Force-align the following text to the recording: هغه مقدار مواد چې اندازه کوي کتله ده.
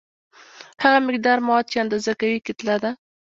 هغه 0.83 0.99
مقدار 1.07 1.37
مواد 1.45 1.65
چې 1.71 1.77
اندازه 1.83 2.11
کوي 2.21 2.37
کتله 2.47 2.75
ده. 2.83 2.91